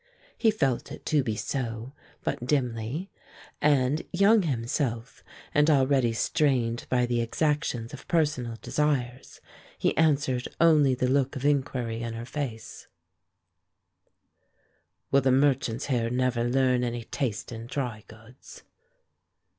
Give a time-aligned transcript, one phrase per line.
[0.35, 1.93] He felt it to be so,
[2.23, 3.11] but dimly;
[3.61, 9.41] and, young himself and already strained by the exactions of personal desires,
[9.77, 12.87] he answered only the look of inquiry in her face,
[15.11, 18.63] "Will the merchants here never learn any taste in dry goods?"